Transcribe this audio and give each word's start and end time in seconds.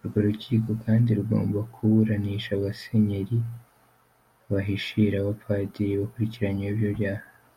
Urwo 0.00 0.18
rukiko 0.26 0.70
kandi 0.84 1.08
rugomba 1.18 1.58
kuburanisha 1.74 2.50
abasenyeri 2.54 3.38
bahishira 4.52 5.14
abapadiri 5.18 5.94
bakurikiranyweho 6.00 6.74
ibyo 6.80 6.90
byaha. 6.98 7.26